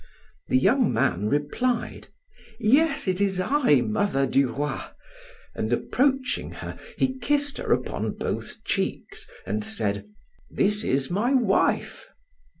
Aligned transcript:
The 0.47 0.57
young 0.57 0.91
man 0.91 1.27
replied: 1.29 2.07
"Yes, 2.59 3.07
it 3.07 3.21
is 3.21 3.39
I, 3.39 3.81
Mother 3.81 4.25
Duroy," 4.25 4.79
and 5.53 5.71
approaching 5.71 6.53
her, 6.53 6.79
he 6.97 7.19
kissed 7.19 7.59
her 7.59 7.71
upon 7.71 8.13
both 8.13 8.63
cheeks 8.63 9.27
and 9.45 9.63
said: 9.63 10.09
"This 10.49 10.83
is 10.83 11.11
my 11.11 11.35
wife." 11.35 12.07